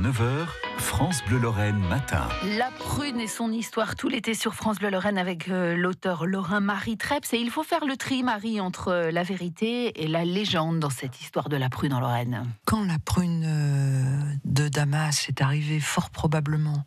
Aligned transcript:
6h, 0.00 0.12
9h, 0.12 0.46
France 0.78 1.22
Bleu 1.26 1.38
Lorraine 1.38 1.78
matin. 1.78 2.28
La 2.56 2.70
prune 2.70 3.20
et 3.20 3.26
son 3.26 3.52
histoire 3.52 3.96
tout 3.96 4.08
l'été 4.08 4.34
sur 4.34 4.54
France 4.54 4.78
Bleu 4.78 4.90
Lorraine 4.90 5.18
avec 5.18 5.48
euh, 5.48 5.76
l'auteur 5.76 6.26
Lorrain 6.26 6.60
Marie 6.60 6.96
Treps. 6.96 7.32
Et 7.32 7.38
il 7.38 7.50
faut 7.50 7.62
faire 7.62 7.84
le 7.84 7.96
tri, 7.96 8.22
Marie, 8.22 8.60
entre 8.60 8.88
euh, 8.88 9.10
la 9.10 9.22
vérité 9.22 10.02
et 10.02 10.08
la 10.08 10.24
légende 10.24 10.78
dans 10.78 10.90
cette 10.90 11.20
histoire 11.20 11.48
de 11.48 11.56
la 11.56 11.68
prune 11.68 11.92
en 11.92 12.00
Lorraine. 12.00 12.44
Quand 12.64 12.84
la 12.84 12.98
prune 12.98 13.44
euh, 13.46 14.34
de 14.44 14.68
Damas 14.68 15.28
est 15.28 15.42
arrivée 15.42 15.80
fort 15.80 16.10
probablement 16.10 16.84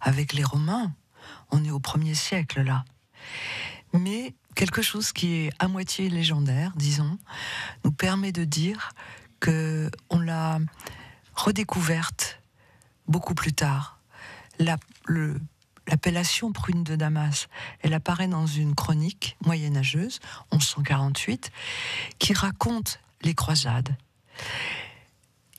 avec 0.00 0.32
les 0.32 0.44
Romains, 0.44 0.92
on 1.50 1.64
est 1.64 1.70
au 1.70 1.80
premier 1.80 2.14
siècle 2.14 2.62
là. 2.62 2.84
Mais 3.92 4.34
quelque 4.54 4.82
chose 4.82 5.12
qui 5.12 5.34
est 5.34 5.50
à 5.58 5.68
moitié 5.68 6.08
légendaire, 6.08 6.72
disons, 6.76 7.18
nous 7.84 7.92
permet 7.92 8.32
de 8.32 8.44
dire 8.44 8.90
que 9.40 9.90
on 10.10 10.18
l'a 10.20 10.58
redécouverte 11.34 12.39
beaucoup 13.10 13.34
plus 13.34 13.52
tard. 13.52 13.98
L'appellation 14.58 16.52
prune 16.52 16.84
de 16.84 16.96
Damas, 16.96 17.48
elle 17.80 17.94
apparaît 17.94 18.28
dans 18.28 18.46
une 18.46 18.74
chronique 18.74 19.36
moyenâgeuse, 19.44 20.20
1148, 20.52 21.50
qui 22.18 22.32
raconte 22.32 23.00
les 23.22 23.34
croisades. 23.34 23.96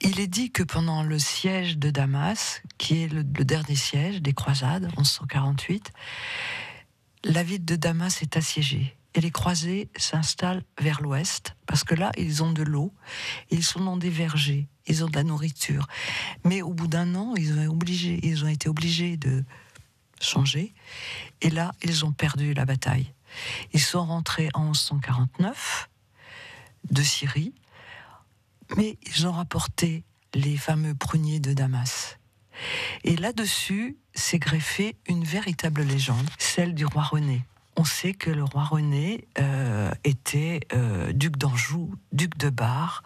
Il 0.01 0.19
est 0.19 0.27
dit 0.27 0.51
que 0.51 0.63
pendant 0.63 1.03
le 1.03 1.19
siège 1.19 1.77
de 1.77 1.91
Damas, 1.91 2.61
qui 2.79 3.03
est 3.03 3.07
le, 3.07 3.21
le 3.21 3.45
dernier 3.45 3.75
siège 3.75 4.21
des 4.21 4.33
croisades, 4.33 4.85
1148, 4.97 5.91
la 7.23 7.43
ville 7.43 7.63
de 7.63 7.75
Damas 7.75 8.23
est 8.23 8.35
assiégée 8.35 8.95
et 9.13 9.21
les 9.21 9.31
croisés 9.31 9.89
s'installent 9.97 10.63
vers 10.79 11.01
l'ouest, 11.01 11.55
parce 11.65 11.83
que 11.83 11.95
là, 11.95 12.11
ils 12.17 12.43
ont 12.43 12.51
de 12.51 12.63
l'eau, 12.63 12.93
ils 13.49 13.63
sont 13.63 13.83
dans 13.83 13.97
des 13.97 14.09
vergers, 14.09 14.67
ils 14.87 15.03
ont 15.03 15.07
de 15.07 15.15
la 15.15 15.23
nourriture. 15.23 15.87
Mais 16.45 16.61
au 16.61 16.73
bout 16.73 16.87
d'un 16.87 17.15
an, 17.15 17.33
ils 17.35 17.59
ont, 17.59 18.47
été 18.47 18.69
obligés 18.69 19.17
de 19.17 19.43
changer, 20.21 20.73
et 21.41 21.49
là, 21.49 21.73
ils 21.83 22.05
ont 22.05 22.11
perdu 22.11 22.53
la 22.53 22.65
bataille. 22.65 23.13
Ils 23.73 23.81
sont 23.81 24.05
rentrés 24.05 24.49
en 24.53 24.65
1149 24.65 25.89
de 26.89 27.01
Syrie, 27.01 27.53
mais 28.77 28.97
ils 29.03 29.27
ont 29.27 29.31
rapporté 29.31 30.03
les 30.33 30.57
fameux 30.57 30.95
pruniers 30.95 31.39
de 31.39 31.53
Damas. 31.53 32.17
Et 33.03 33.15
là-dessus 33.17 33.97
s'est 34.13 34.39
greffée 34.39 34.95
une 35.07 35.23
véritable 35.23 35.81
légende, 35.81 36.29
celle 36.37 36.75
du 36.75 36.85
roi 36.85 37.03
René 37.03 37.43
on 37.77 37.83
sait 37.83 38.13
que 38.13 38.29
le 38.29 38.43
roi 38.43 38.63
René 38.63 39.27
euh, 39.39 39.91
était 40.03 40.61
euh, 40.73 41.13
duc 41.13 41.37
d'Anjou, 41.37 41.95
duc 42.11 42.37
de 42.37 42.49
Bar, 42.49 43.03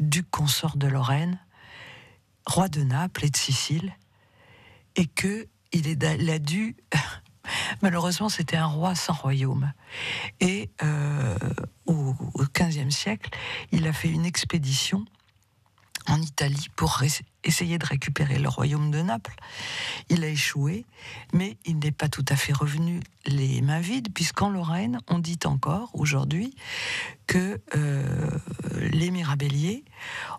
duc 0.00 0.28
consort 0.30 0.76
de 0.76 0.86
Lorraine, 0.86 1.38
roi 2.46 2.68
de 2.68 2.82
Naples 2.82 3.26
et 3.26 3.30
de 3.30 3.36
Sicile, 3.36 3.92
et 4.96 5.06
que 5.06 5.48
il, 5.72 5.88
a 6.04 6.38
dû 6.38 6.76
malheureusement, 7.82 8.28
c'était 8.28 8.56
un 8.56 8.66
roi 8.66 8.94
sans 8.94 9.14
royaume. 9.14 9.72
Et 10.40 10.70
euh, 10.82 11.36
au 11.86 12.14
XVe 12.54 12.90
siècle, 12.90 13.30
il 13.72 13.86
a 13.86 13.92
fait 13.92 14.10
une 14.10 14.26
expédition 14.26 15.04
en 16.08 16.20
Italie 16.20 16.68
pour 16.76 16.98
essayer 17.44 17.78
de 17.78 17.86
récupérer 17.86 18.38
le 18.38 18.48
royaume 18.48 18.90
de 18.90 19.02
Naples. 19.02 19.34
Il 20.08 20.24
a 20.24 20.28
échoué, 20.28 20.86
mais 21.32 21.56
il 21.64 21.78
n'est 21.78 21.92
pas 21.92 22.08
tout 22.08 22.24
à 22.28 22.36
fait 22.36 22.52
revenu 22.52 23.00
les 23.26 23.62
mains 23.62 23.80
vides, 23.80 24.12
puisqu'en 24.12 24.50
Lorraine, 24.50 24.98
on 25.08 25.18
dit 25.18 25.38
encore 25.44 25.90
aujourd'hui 25.94 26.54
que 27.26 27.60
euh, 27.74 28.38
les 28.80 29.10
Mirabelliers 29.10 29.84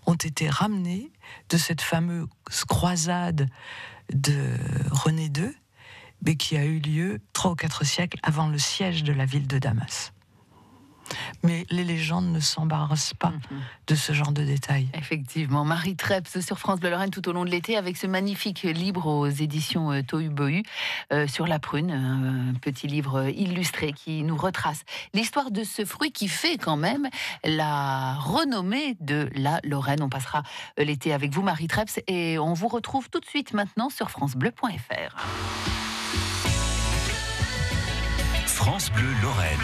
ont 0.05 0.15
été 0.15 0.49
ramenés 0.49 1.11
de 1.49 1.57
cette 1.57 1.81
fameuse 1.81 2.27
croisade 2.67 3.49
de 4.13 4.55
René 4.91 5.25
II, 5.25 5.51
mais 6.25 6.35
qui 6.35 6.57
a 6.57 6.65
eu 6.65 6.79
lieu 6.79 7.19
trois 7.33 7.51
ou 7.51 7.55
quatre 7.55 7.85
siècles 7.85 8.19
avant 8.23 8.47
le 8.47 8.57
siège 8.57 9.03
de 9.03 9.13
la 9.13 9.25
ville 9.25 9.47
de 9.47 9.59
Damas 9.59 10.12
mais 11.43 11.65
les 11.69 11.83
légendes 11.83 12.31
ne 12.31 12.39
s'embarrassent 12.39 13.13
pas 13.13 13.29
mhm. 13.29 13.61
de 13.87 13.95
ce 13.95 14.13
genre 14.13 14.31
de 14.31 14.43
détails. 14.43 14.87
Effectivement, 14.93 15.65
Marie 15.65 15.95
Treps 15.95 16.39
sur 16.39 16.57
France 16.57 16.79
Bleu 16.79 16.89
Lorraine 16.89 17.11
tout 17.11 17.27
au 17.27 17.33
long 17.33 17.45
de 17.45 17.49
l'été 17.49 17.77
avec 17.77 17.97
ce 17.97 18.07
magnifique 18.07 18.63
livre 18.63 19.07
aux 19.07 19.27
éditions 19.27 19.91
euh, 19.91 20.01
Tohu 20.01 20.29
Bohu 20.29 20.63
euh, 21.11 21.27
sur 21.27 21.47
la 21.47 21.59
prune, 21.59 21.91
un 21.91 22.53
petit 22.59 22.87
livre 22.87 23.29
illustré 23.29 23.93
qui 23.93 24.23
nous 24.23 24.37
retrace 24.37 24.83
l'histoire 25.13 25.51
de 25.51 25.63
ce 25.63 25.85
fruit 25.85 26.11
qui 26.11 26.27
fait 26.27 26.57
quand 26.57 26.77
même 26.77 27.09
la 27.43 28.15
renommée 28.15 28.95
de 28.99 29.29
la 29.35 29.59
Lorraine. 29.63 30.01
On 30.01 30.09
passera 30.09 30.43
euh, 30.79 30.83
l'été 30.83 31.13
avec 31.13 31.33
vous, 31.33 31.41
Marie 31.41 31.67
Treps, 31.67 31.99
et 32.07 32.39
on 32.39 32.53
vous 32.53 32.67
retrouve 32.67 33.09
tout 33.09 33.19
de 33.19 33.25
suite 33.25 33.53
maintenant 33.53 33.89
sur 33.89 34.09
francebleu.fr. 34.09 35.17
France 38.45 38.91
Bleu 38.91 39.09
Lorraine. 39.21 39.59